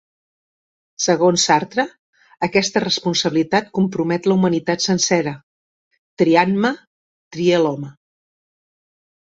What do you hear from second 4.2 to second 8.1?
la humanitat sencera: «Triant-me, trie l'home».